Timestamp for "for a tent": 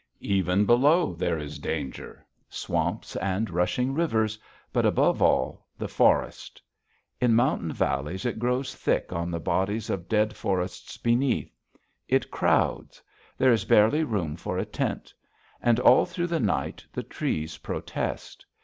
14.35-15.13